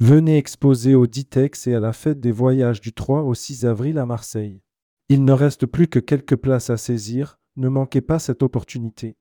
Venez 0.00 0.36
exposer 0.36 0.94
au 0.94 1.08
Ditex 1.08 1.66
et 1.66 1.74
à 1.74 1.80
la 1.80 1.92
fête 1.92 2.20
des 2.20 2.30
voyages 2.30 2.80
du 2.80 2.92
3 2.92 3.22
au 3.22 3.34
6 3.34 3.66
avril 3.66 3.98
à 3.98 4.06
Marseille. 4.06 4.62
Il 5.08 5.24
ne 5.24 5.32
reste 5.32 5.66
plus 5.66 5.88
que 5.88 5.98
quelques 5.98 6.36
places 6.36 6.70
à 6.70 6.76
saisir, 6.76 7.40
ne 7.56 7.68
manquez 7.68 8.00
pas 8.00 8.20
cette 8.20 8.44
opportunité. 8.44 9.16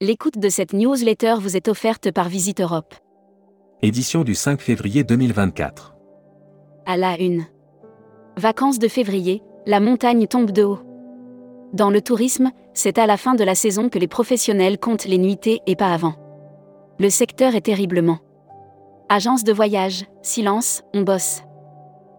L'écoute 0.00 0.38
de 0.38 0.48
cette 0.48 0.72
newsletter 0.72 1.34
vous 1.40 1.56
est 1.56 1.66
offerte 1.66 2.12
par 2.12 2.28
Visite 2.28 2.60
Europe. 2.60 2.94
Édition 3.82 4.22
du 4.22 4.36
5 4.36 4.60
février 4.60 5.02
2024. 5.02 5.96
À 6.86 6.96
la 6.96 7.20
une. 7.20 7.46
Vacances 8.36 8.78
de 8.78 8.86
février, 8.86 9.42
la 9.66 9.80
montagne 9.80 10.28
tombe 10.28 10.52
de 10.52 10.62
haut. 10.62 10.83
Dans 11.72 11.90
le 11.90 12.00
tourisme, 12.00 12.50
c'est 12.72 12.98
à 12.98 13.06
la 13.06 13.16
fin 13.16 13.34
de 13.34 13.44
la 13.44 13.54
saison 13.54 13.88
que 13.88 13.98
les 13.98 14.08
professionnels 14.08 14.78
comptent 14.78 15.06
les 15.06 15.18
nuitées 15.18 15.60
et 15.66 15.76
pas 15.76 15.92
avant. 15.92 16.14
Le 16.98 17.10
secteur 17.10 17.54
est 17.54 17.62
terriblement. 17.62 18.18
Agence 19.08 19.44
de 19.44 19.52
voyage, 19.52 20.06
silence, 20.22 20.82
on 20.94 21.02
bosse. 21.02 21.42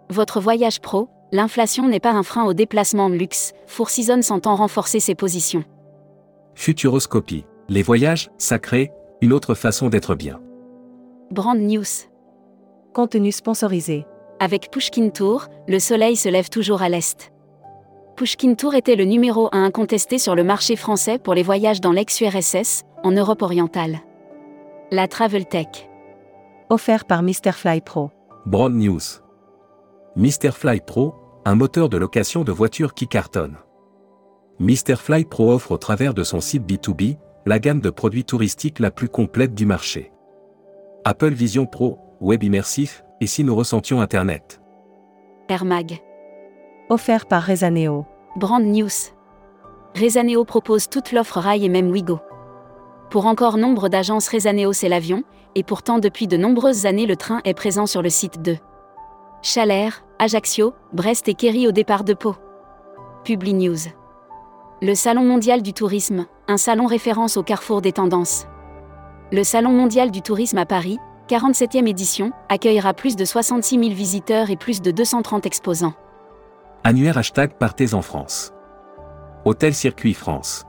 Votre 0.09 0.39
voyage 0.39 0.81
pro, 0.81 1.09
l'inflation 1.31 1.87
n'est 1.87 1.99
pas 1.99 2.11
un 2.11 2.23
frein 2.23 2.45
au 2.45 2.53
déplacement 2.53 3.09
de 3.09 3.15
luxe, 3.15 3.53
Four 3.67 3.89
Seasons 3.89 4.21
s'entend 4.21 4.55
renforcer 4.55 4.99
ses 4.99 5.15
positions. 5.15 5.63
Futuroscopie. 6.53 7.45
Les 7.67 7.81
voyages, 7.81 8.29
sacrés, 8.37 8.91
une 9.21 9.33
autre 9.33 9.55
façon 9.55 9.89
d'être 9.89 10.15
bien. 10.15 10.39
Brand 11.31 11.57
News. 11.57 11.83
Contenu 12.93 13.31
sponsorisé. 13.31 14.05
Avec 14.39 14.69
Pushkin 14.69 15.09
Tour, 15.09 15.47
le 15.67 15.79
soleil 15.79 16.15
se 16.15 16.29
lève 16.29 16.49
toujours 16.49 16.81
à 16.81 16.89
l'est. 16.89 17.31
Pushkin 18.15 18.53
Tour 18.53 18.75
était 18.75 18.95
le 18.95 19.03
numéro 19.03 19.49
1 19.51 19.65
incontesté 19.65 20.19
sur 20.19 20.35
le 20.35 20.43
marché 20.45 20.77
français 20.77 21.19
pour 21.19 21.33
les 21.33 21.43
voyages 21.43 21.81
dans 21.81 21.91
l'ex-URSS, 21.91 22.83
en 23.03 23.11
Europe 23.11 23.41
orientale. 23.41 23.99
La 24.89 25.09
Travel 25.09 25.45
Tech. 25.45 25.89
Offert 26.69 27.03
par 27.03 27.23
Mr. 27.23 27.51
Fly 27.51 27.81
Pro. 27.81 28.11
Broad 28.45 28.73
News. 28.73 29.01
Mr. 30.15 30.51
Fly 30.53 30.79
Pro, 30.79 31.13
un 31.43 31.55
moteur 31.55 31.89
de 31.89 31.97
location 31.97 32.45
de 32.45 32.53
voitures 32.53 32.93
qui 32.93 33.09
cartonne. 33.09 33.57
Mr. 34.59 34.95
Fly 34.95 35.25
Pro 35.25 35.51
offre 35.51 35.71
au 35.71 35.77
travers 35.77 36.13
de 36.13 36.23
son 36.23 36.39
site 36.39 36.63
B2B, 36.63 37.17
la 37.45 37.59
gamme 37.59 37.81
de 37.81 37.89
produits 37.89 38.23
touristiques 38.23 38.79
la 38.79 38.91
plus 38.91 39.09
complète 39.09 39.53
du 39.53 39.65
marché. 39.65 40.13
Apple 41.03 41.33
Vision 41.33 41.65
Pro, 41.65 41.99
web 42.21 42.43
immersif, 42.43 43.03
et 43.19 43.27
si 43.27 43.43
nous 43.43 43.55
ressentions 43.55 43.99
Internet. 43.99 44.61
Air 45.49 45.65
Mag. 45.65 45.99
Offert 46.87 47.25
par 47.25 47.43
Rezaneo. 47.43 48.05
Brand 48.37 48.65
News. 48.65 49.13
Rezaneo 49.95 50.43
propose 50.43 50.89
toute 50.89 51.13
l'offre 51.13 51.39
rail 51.39 51.63
et 51.63 51.69
même 51.69 51.89
Wigo. 51.89 52.19
Pour 53.09 53.27
encore 53.27 53.55
nombre 53.55 53.87
d'agences 53.87 54.27
Rezaneo 54.27 54.73
c'est 54.73 54.89
l'avion, 54.89 55.23
et 55.55 55.63
pourtant 55.63 55.99
depuis 55.99 56.27
de 56.27 56.35
nombreuses 56.35 56.85
années 56.85 57.05
le 57.05 57.15
train 57.15 57.39
est 57.45 57.53
présent 57.53 57.85
sur 57.85 58.01
le 58.01 58.09
site 58.09 58.41
de 58.41 58.57
Chalère, 59.41 60.03
Ajaccio, 60.19 60.73
Brest 60.91 61.29
et 61.29 61.33
Kerry 61.33 61.65
au 61.65 61.71
départ 61.71 62.03
de 62.03 62.13
Pau. 62.13 62.35
Publi 63.23 63.53
News. 63.53 63.77
Le 64.81 64.95
Salon 64.95 65.23
mondial 65.23 65.61
du 65.61 65.71
tourisme, 65.71 66.25
un 66.49 66.57
salon 66.57 66.87
référence 66.87 67.37
au 67.37 67.43
carrefour 67.43 67.81
des 67.81 67.93
tendances. 67.93 68.47
Le 69.31 69.45
Salon 69.45 69.71
mondial 69.71 70.11
du 70.11 70.21
tourisme 70.21 70.57
à 70.57 70.65
Paris, 70.65 70.97
47e 71.29 71.87
édition, 71.87 72.33
accueillera 72.49 72.93
plus 72.93 73.15
de 73.15 73.23
66 73.23 73.79
000 73.79 73.91
visiteurs 73.91 74.49
et 74.49 74.57
plus 74.57 74.81
de 74.81 74.91
230 74.91 75.45
exposants. 75.45 75.93
Annuaire 76.87 77.17
hashtag 77.17 77.53
Partez 77.57 77.95
en 77.95 78.03
France. 78.03 78.53
Hôtel 79.43 79.73
Circuit 79.73 80.13
France. 80.13 80.65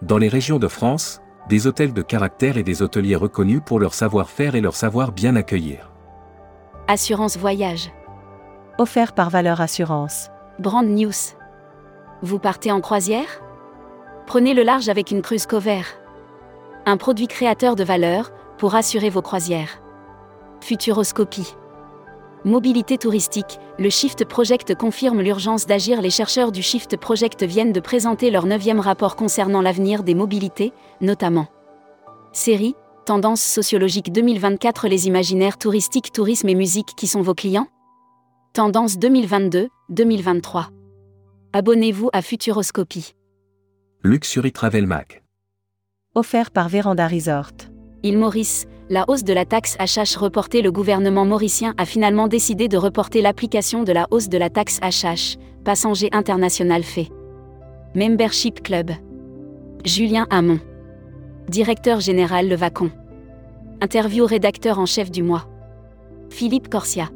Dans 0.00 0.16
les 0.16 0.28
régions 0.28 0.58
de 0.58 0.68
France, 0.68 1.20
des 1.50 1.66
hôtels 1.66 1.92
de 1.92 2.00
caractère 2.00 2.56
et 2.56 2.62
des 2.62 2.80
hôteliers 2.80 3.14
reconnus 3.14 3.60
pour 3.62 3.78
leur 3.78 3.92
savoir-faire 3.92 4.54
et 4.54 4.62
leur 4.62 4.74
savoir 4.74 5.12
bien 5.12 5.36
accueillir. 5.36 5.92
Assurance 6.86 7.36
voyage. 7.36 7.92
Offert 8.78 9.12
par 9.12 9.28
Valeur 9.28 9.60
Assurance. 9.60 10.30
Brand 10.60 10.86
News. 10.86 11.36
Vous 12.22 12.38
partez 12.38 12.72
en 12.72 12.80
croisière? 12.80 13.42
Prenez 14.26 14.54
le 14.54 14.62
large 14.62 14.88
avec 14.88 15.10
une 15.10 15.20
cruise 15.20 15.44
cover. 15.44 15.82
Un 16.86 16.96
produit 16.96 17.26
créateur 17.26 17.76
de 17.76 17.84
valeur 17.84 18.32
pour 18.56 18.74
assurer 18.76 19.10
vos 19.10 19.20
croisières. 19.20 19.82
Futuroscopie. 20.62 21.54
Mobilité 22.44 22.98
touristique, 22.98 23.58
le 23.78 23.90
Shift 23.90 24.24
Project 24.24 24.74
confirme 24.76 25.20
l'urgence 25.20 25.66
d'agir. 25.66 26.00
Les 26.00 26.10
chercheurs 26.10 26.52
du 26.52 26.62
Shift 26.62 26.96
Project 26.96 27.42
viennent 27.42 27.72
de 27.72 27.80
présenter 27.80 28.30
leur 28.30 28.46
neuvième 28.46 28.80
rapport 28.80 29.16
concernant 29.16 29.60
l'avenir 29.60 30.04
des 30.04 30.14
mobilités, 30.14 30.72
notamment. 31.00 31.48
Série, 32.32 32.74
Tendance 33.08 33.40
sociologique 33.40 34.12
2024 34.12 34.86
Les 34.86 35.06
imaginaires 35.06 35.56
touristiques, 35.56 36.12
tourisme 36.12 36.50
et 36.50 36.54
musique 36.54 36.94
qui 36.94 37.06
sont 37.06 37.22
vos 37.22 37.32
clients? 37.32 37.66
Tendance 38.52 38.98
2022-2023. 38.98 40.66
Abonnez-vous 41.54 42.10
à 42.12 42.20
Futuroscopie. 42.20 43.14
Luxury 44.04 44.52
Travel 44.52 44.86
Mag. 44.86 45.22
Offert 46.14 46.50
par 46.50 46.68
Véranda 46.68 47.08
Resort. 47.08 47.52
Il 48.02 48.18
Maurice, 48.18 48.66
la 48.90 49.04
hausse 49.08 49.24
de 49.24 49.32
la 49.32 49.44
taxe 49.44 49.76
HH 49.78 50.16
reportée, 50.16 50.62
le 50.62 50.72
gouvernement 50.72 51.24
mauricien 51.24 51.74
a 51.76 51.84
finalement 51.84 52.26
décidé 52.26 52.68
de 52.68 52.76
reporter 52.76 53.20
l'application 53.20 53.82
de 53.82 53.92
la 53.92 54.06
hausse 54.10 54.28
de 54.28 54.38
la 54.38 54.48
taxe 54.48 54.80
HH, 54.80 55.38
passager 55.64 56.08
international 56.12 56.82
fait. 56.82 57.08
Membership 57.94 58.62
Club. 58.62 58.90
Julien 59.84 60.26
Hamon. 60.30 60.58
Directeur 61.48 62.00
général 62.00 62.48
Le 62.48 62.56
Vacon. 62.56 62.90
Interview 63.80 64.26
rédacteur 64.26 64.78
en 64.78 64.86
chef 64.86 65.10
du 65.10 65.22
mois. 65.22 65.46
Philippe 66.30 66.68
Corsia. 66.68 67.10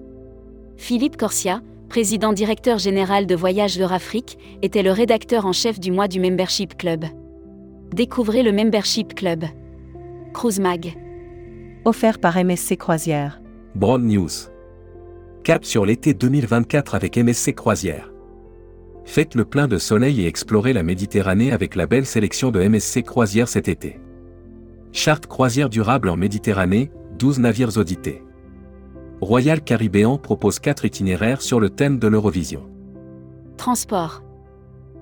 Philippe 0.77 1.17
Corsia, 1.17 1.61
président 1.89 2.33
directeur 2.33 2.79
général 2.79 3.27
de 3.27 3.35
Voyage 3.35 3.81
Afrique, 3.81 4.39
était 4.63 4.83
le 4.83 4.91
rédacteur 4.91 5.47
en 5.47 5.53
chef 5.53 5.81
du 5.81 5.91
mois 5.91 6.09
du 6.09 6.21
Membership 6.21 6.77
Club. 6.77 7.05
Découvrez 7.93 8.43
le 8.43 8.53
Membership 8.53 9.15
Club. 9.15 9.45
Cruise 10.33 10.61
Mag. 10.61 10.95
Offert 11.85 12.21
par 12.21 12.37
MSC 12.37 12.77
Croisière. 12.77 13.43
Broad 13.75 14.05
News. 14.05 14.31
Cap 15.43 15.65
sur 15.65 15.85
l'été 15.85 16.15
2024 16.15 16.95
avec 16.95 17.19
MSC 17.19 17.57
Croisière. 17.57 18.13
Faites 19.05 19.35
le 19.35 19.45
plein 19.45 19.67
de 19.67 19.79
soleil 19.79 20.23
et 20.23 20.29
explorez 20.29 20.73
la 20.75 20.85
Méditerranée 20.85 21.51
avec 21.51 21.75
la 21.75 21.89
belle 21.89 22.07
sélection 22.07 22.53
de 22.53 22.63
MSC 22.63 23.03
Croisière 23.03 23.49
cet 23.49 23.67
été. 23.67 23.99
Charte 24.93 25.27
croisière 25.27 25.69
durable 25.69 26.09
en 26.09 26.17
Méditerranée, 26.17 26.93
12 27.19 27.41
navires 27.41 27.77
audités. 27.77 28.23
Royal 29.21 29.61
Caribbean 29.61 30.19
propose 30.19 30.61
4 30.61 30.85
itinéraires 30.85 31.43
sur 31.43 31.59
le 31.59 31.69
thème 31.69 31.99
de 31.99 32.07
l'Eurovision. 32.07 32.63
Transport. 33.57 34.23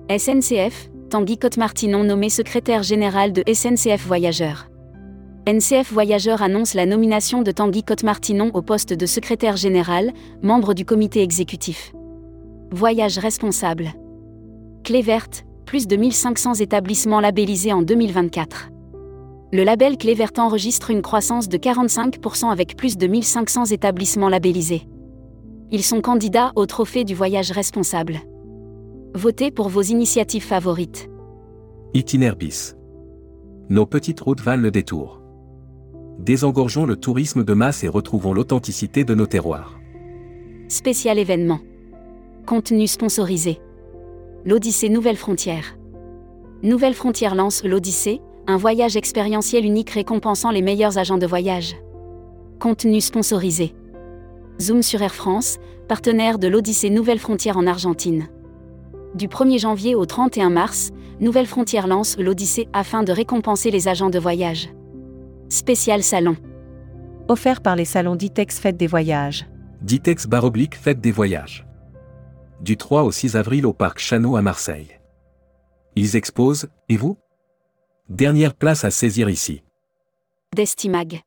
SNCF, 0.09 0.89
Tanguy 1.11 1.37
Cotte-Martinon 1.37 2.03
nommé 2.03 2.31
secrétaire 2.31 2.81
général 2.81 3.33
de 3.33 3.43
SNCF 3.53 4.03
Voyageurs. 4.07 4.70
NCF 5.47 5.91
Voyageurs 5.91 6.41
annonce 6.41 6.73
la 6.73 6.85
nomination 6.85 7.41
de 7.41 7.51
Tanguy 7.51 7.83
Cotte-Martinon 7.83 8.51
au 8.53 8.61
poste 8.61 8.93
de 8.93 9.05
secrétaire 9.05 9.57
général, 9.57 10.11
membre 10.41 10.73
du 10.73 10.85
comité 10.85 11.21
exécutif. 11.21 11.93
Voyage 12.71 13.17
responsable. 13.17 13.91
Clé 14.83 15.01
verte, 15.01 15.45
plus 15.65 15.87
de 15.87 15.95
1500 15.95 16.55
établissements 16.55 17.19
labellisés 17.19 17.73
en 17.73 17.81
2024 17.81 18.71
le 19.53 19.63
label 19.63 19.97
Clé 19.97 20.13
Verte 20.13 20.39
enregistre 20.39 20.91
une 20.91 21.01
croissance 21.01 21.49
de 21.49 21.57
45% 21.57 22.51
avec 22.51 22.77
plus 22.77 22.97
de 22.97 23.05
1500 23.07 23.65
établissements 23.65 24.29
labellisés. 24.29 24.87
Ils 25.71 25.83
sont 25.83 26.01
candidats 26.01 26.51
au 26.55 26.65
trophée 26.65 27.03
du 27.03 27.15
voyage 27.15 27.51
responsable. 27.51 28.19
Votez 29.13 29.51
pour 29.51 29.67
vos 29.67 29.81
initiatives 29.81 30.43
favorites. 30.43 31.09
Itinéraire 31.93 32.37
bis. 32.37 32.77
Nos 33.69 33.85
petites 33.85 34.21
routes 34.21 34.41
valent 34.41 34.61
le 34.63 34.71
détour. 34.71 35.20
Désengorgeons 36.21 36.85
le 36.85 36.97
tourisme 36.97 37.43
de 37.43 37.53
masse 37.55 37.83
et 37.83 37.87
retrouvons 37.87 38.31
l'authenticité 38.31 39.03
de 39.03 39.15
nos 39.15 39.25
terroirs. 39.25 39.79
Spécial 40.67 41.17
événement. 41.17 41.59
Contenu 42.45 42.85
sponsorisé. 42.85 43.59
L'Odyssée 44.45 44.89
Nouvelle 44.89 45.17
Frontière. 45.17 45.75
Nouvelle 46.61 46.93
Frontière 46.93 47.33
lance 47.33 47.63
l'Odyssée, 47.63 48.21
un 48.45 48.57
voyage 48.57 48.97
expérientiel 48.97 49.65
unique 49.65 49.89
récompensant 49.89 50.51
les 50.51 50.61
meilleurs 50.61 50.99
agents 50.99 51.17
de 51.17 51.25
voyage. 51.25 51.75
Contenu 52.59 53.01
sponsorisé. 53.01 53.73
Zoom 54.61 54.83
sur 54.83 55.01
Air 55.01 55.15
France, 55.15 55.57
partenaire 55.87 56.37
de 56.37 56.47
l'Odyssée 56.47 56.91
Nouvelle 56.91 57.17
Frontière 57.17 57.57
en 57.57 57.65
Argentine. 57.65 58.27
Du 59.15 59.27
1er 59.27 59.59
janvier 59.59 59.95
au 59.95 60.05
31 60.05 60.51
mars, 60.51 60.91
Nouvelle 61.19 61.47
Frontière 61.47 61.87
lance 61.87 62.15
l'Odyssée 62.19 62.67
afin 62.73 63.01
de 63.01 63.11
récompenser 63.11 63.71
les 63.71 63.87
agents 63.87 64.11
de 64.11 64.19
voyage. 64.19 64.69
Spécial 65.51 66.01
salon. 66.01 66.37
Offert 67.27 67.59
par 67.59 67.75
les 67.75 67.83
salons 67.83 68.15
Ditex 68.15 68.57
Fête 68.57 68.77
des 68.77 68.87
Voyages. 68.87 69.45
Ditex 69.81 70.25
Baroblique 70.25 70.75
Fête 70.75 71.01
des 71.01 71.11
Voyages. 71.11 71.67
Du 72.61 72.77
3 72.77 73.03
au 73.03 73.11
6 73.11 73.35
avril 73.35 73.65
au 73.65 73.73
parc 73.73 73.99
Chano 73.99 74.37
à 74.37 74.41
Marseille. 74.41 74.87
Ils 75.97 76.15
exposent, 76.15 76.69
et 76.87 76.95
vous? 76.95 77.17
Dernière 78.07 78.53
place 78.53 78.85
à 78.85 78.91
saisir 78.91 79.29
ici. 79.29 79.61
Destimag. 80.55 81.19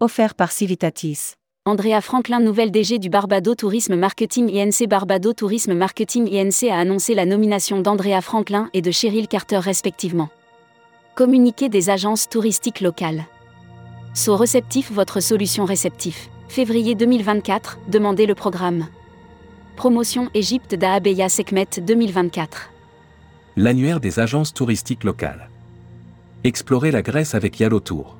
Offert 0.00 0.34
par 0.34 0.52
Civitatis. 0.52 1.32
Andrea 1.64 2.02
Franklin, 2.02 2.40
nouvelle 2.40 2.70
DG 2.70 2.98
du 2.98 3.08
Barbado 3.08 3.54
Tourisme 3.54 3.96
Marketing 3.96 4.54
INC 4.54 4.86
Barbado 4.86 5.32
Tourisme 5.32 5.72
Marketing 5.72 6.28
INC 6.30 6.70
a 6.70 6.78
annoncé 6.78 7.14
la 7.14 7.24
nomination 7.24 7.80
d'Andrea 7.80 8.20
Franklin 8.20 8.68
et 8.74 8.82
de 8.82 8.90
Cheryl 8.90 9.28
Carter 9.28 9.60
respectivement. 9.60 10.28
Communiqué 11.14 11.68
des 11.68 11.90
agences 11.90 12.28
touristiques 12.28 12.80
locales. 12.80 13.24
So 14.14 14.36
réceptif 14.36 14.90
votre 14.92 15.20
solution 15.20 15.64
réceptif. 15.64 16.30
Février 16.48 16.94
2024, 16.94 17.78
demandez 17.88 18.26
le 18.26 18.34
programme. 18.34 18.86
Promotion 19.76 20.30
Égypte 20.34 20.74
d'Aabeya 20.74 21.28
Sekmet 21.28 21.66
2024. 21.82 22.70
L'annuaire 23.56 24.00
des 24.00 24.20
agences 24.20 24.54
touristiques 24.54 25.04
locales. 25.04 25.50
Explorez 26.44 26.90
la 26.90 27.02
Grèce 27.02 27.34
avec 27.34 27.58
Yalo 27.60 27.80
Tour. 27.80 28.16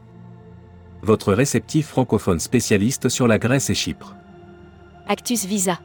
Votre 1.02 1.32
réceptif 1.32 1.87
francophone 1.87 2.40
spécialiste 2.40 3.08
sur 3.08 3.26
la 3.26 3.38
Grèce 3.38 3.70
et 3.70 3.75
Chypre. 3.75 4.16
Actus 5.06 5.46
Visa. 5.46 5.81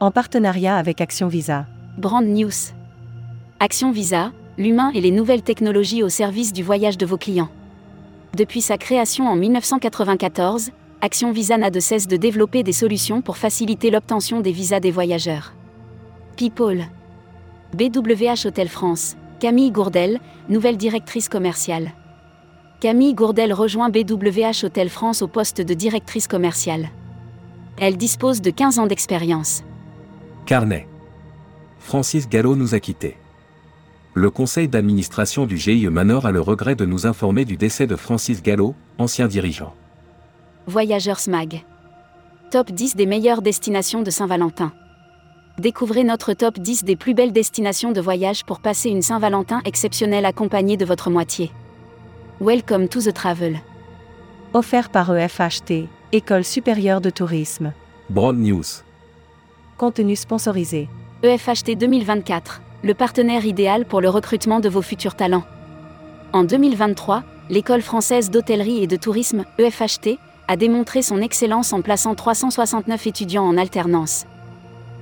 En 0.00 0.10
partenariat 0.10 0.76
avec 0.76 1.00
Action 1.00 1.28
Visa. 1.28 1.66
Brand 1.96 2.26
News. 2.26 2.74
Action 3.60 3.90
Visa, 3.90 4.32
l'humain 4.58 4.90
et 4.92 5.00
les 5.00 5.12
nouvelles 5.12 5.42
technologies 5.42 6.02
au 6.02 6.08
service 6.08 6.52
du 6.52 6.62
voyage 6.62 6.98
de 6.98 7.06
vos 7.06 7.16
clients. 7.16 7.48
Depuis 8.36 8.60
sa 8.60 8.76
création 8.76 9.26
en 9.26 9.36
1994, 9.36 10.70
Action 11.00 11.30
Visa 11.30 11.56
n'a 11.56 11.70
de 11.70 11.80
cesse 11.80 12.08
de 12.08 12.16
développer 12.16 12.64
des 12.64 12.72
solutions 12.72 13.22
pour 13.22 13.36
faciliter 13.36 13.90
l'obtention 13.90 14.40
des 14.40 14.50
visas 14.50 14.80
des 14.80 14.90
voyageurs. 14.90 15.54
People. 16.36 16.84
BWH 17.74 18.46
Hôtel 18.46 18.68
France. 18.68 19.16
Camille 19.38 19.70
Gourdel, 19.70 20.20
nouvelle 20.48 20.76
directrice 20.76 21.28
commerciale. 21.28 21.92
Camille 22.80 23.14
Gourdel 23.14 23.52
rejoint 23.52 23.90
BWH 23.90 24.64
Hôtel 24.64 24.88
France 24.88 25.22
au 25.22 25.28
poste 25.28 25.60
de 25.60 25.74
directrice 25.74 26.26
commerciale. 26.26 26.90
Elle 27.80 27.96
dispose 27.96 28.40
de 28.40 28.50
15 28.50 28.80
ans 28.80 28.86
d'expérience. 28.86 29.62
Carnet. 30.46 30.88
Francis 31.78 32.28
Gallo 32.28 32.56
nous 32.56 32.74
a 32.74 32.80
quittés. 32.80 33.16
Le 34.18 34.30
conseil 34.30 34.66
d'administration 34.66 35.46
du 35.46 35.56
GIE 35.56 35.86
Manor 35.86 36.26
a 36.26 36.32
le 36.32 36.40
regret 36.40 36.74
de 36.74 36.84
nous 36.84 37.06
informer 37.06 37.44
du 37.44 37.56
décès 37.56 37.86
de 37.86 37.94
Francis 37.94 38.42
Gallo, 38.42 38.74
ancien 38.98 39.28
dirigeant. 39.28 39.76
Voyageurs 40.66 41.20
SMAG. 41.20 41.64
Top 42.50 42.72
10 42.72 42.96
des 42.96 43.06
meilleures 43.06 43.42
destinations 43.42 44.02
de 44.02 44.10
Saint-Valentin. 44.10 44.72
Découvrez 45.60 46.02
notre 46.02 46.32
top 46.32 46.58
10 46.58 46.82
des 46.82 46.96
plus 46.96 47.14
belles 47.14 47.32
destinations 47.32 47.92
de 47.92 48.00
voyage 48.00 48.44
pour 48.44 48.58
passer 48.58 48.88
une 48.90 49.02
Saint-Valentin 49.02 49.60
exceptionnelle 49.64 50.26
accompagnée 50.26 50.76
de 50.76 50.84
votre 50.84 51.10
moitié. 51.10 51.52
Welcome 52.40 52.88
to 52.88 53.00
the 53.00 53.14
travel. 53.14 53.60
Offert 54.52 54.90
par 54.90 55.16
EFHT, 55.16 55.86
École 56.10 56.42
supérieure 56.42 57.00
de 57.00 57.10
tourisme. 57.10 57.72
Broad 58.10 58.36
News. 58.36 58.82
Contenu 59.76 60.16
sponsorisé. 60.16 60.88
EFHT 61.22 61.76
2024, 61.78 62.62
le 62.82 62.94
partenaire 62.94 63.44
idéal 63.44 63.84
pour 63.84 64.00
le 64.00 64.08
recrutement 64.08 64.60
de 64.60 64.68
vos 64.68 64.82
futurs 64.82 65.16
talents. 65.16 65.44
En 66.32 66.44
2023, 66.44 67.24
l'École 67.50 67.82
française 67.82 68.30
d'hôtellerie 68.30 68.82
et 68.82 68.86
de 68.86 68.96
tourisme, 68.96 69.44
EFHT, 69.58 70.18
a 70.46 70.56
démontré 70.56 71.02
son 71.02 71.20
excellence 71.20 71.72
en 71.72 71.82
plaçant 71.82 72.14
369 72.14 73.06
étudiants 73.06 73.44
en 73.44 73.56
alternance. 73.56 74.26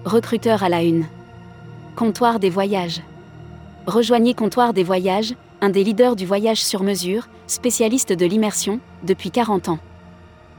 Recruteur 0.05 0.63
à 0.63 0.69
la 0.69 0.83
une. 0.83 1.07
Comptoir 1.97 2.41
des 2.41 2.51
voyages. 2.51 3.03
Rejoignez 3.87 4.35
Comptoir 4.35 4.73
des 4.73 4.83
voyages, 4.83 5.35
un 5.61 5.69
des 5.69 5.85
leaders 5.85 6.17
du 6.17 6.27
voyage 6.27 6.63
sur 6.63 6.83
mesure, 6.83 7.29
spécialiste 7.47 8.13
de 8.13 8.27
l'immersion, 8.27 8.81
depuis 9.03 9.31
40 9.31 9.69
ans. 9.69 9.79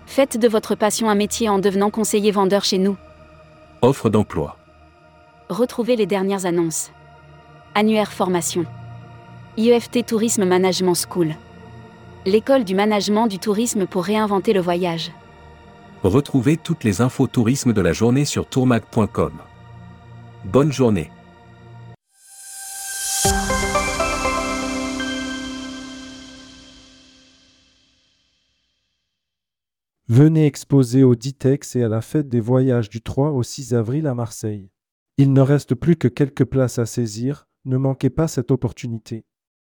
Faites 0.05 0.37
de 0.37 0.47
votre 0.47 0.75
passion 0.75 1.09
un 1.09 1.15
métier 1.15 1.49
en 1.49 1.59
devenant 1.59 1.89
conseiller 1.89 2.31
vendeur 2.31 2.63
chez 2.63 2.77
nous. 2.77 2.95
Offre 3.81 4.09
d'emploi. 4.09 4.57
Retrouvez 5.49 5.95
les 5.95 6.05
dernières 6.05 6.45
annonces. 6.45 6.91
Annuaire 7.79 8.11
formation. 8.11 8.65
IEFT 9.55 10.03
Tourisme 10.03 10.45
Management 10.45 10.95
School. 10.95 11.35
L'école 12.25 12.63
du 12.63 12.73
management 12.73 13.27
du 13.27 13.37
tourisme 13.37 13.85
pour 13.85 14.03
réinventer 14.03 14.51
le 14.51 14.61
voyage. 14.61 15.11
Retrouvez 16.01 16.57
toutes 16.57 16.83
les 16.83 17.01
infos 17.01 17.27
tourisme 17.27 17.73
de 17.73 17.81
la 17.81 17.93
journée 17.93 18.25
sur 18.25 18.47
tourmag.com. 18.47 19.31
Bonne 20.43 20.71
journée. 20.71 21.11
Venez 30.07 30.47
exposer 30.47 31.03
au 31.03 31.13
Ditex 31.13 31.75
et 31.75 31.83
à 31.83 31.89
la 31.89 32.01
fête 32.01 32.27
des 32.27 32.39
voyages 32.39 32.89
du 32.89 33.03
3 33.03 33.29
au 33.29 33.43
6 33.43 33.75
avril 33.75 34.07
à 34.07 34.15
Marseille. 34.15 34.71
Il 35.19 35.31
ne 35.31 35.41
reste 35.41 35.75
plus 35.75 35.95
que 35.95 36.07
quelques 36.07 36.45
places 36.45 36.79
à 36.79 36.87
saisir, 36.87 37.46
ne 37.65 37.77
manquez 37.77 38.09
pas 38.09 38.27
cette 38.27 38.51
opportunité. 38.51 39.25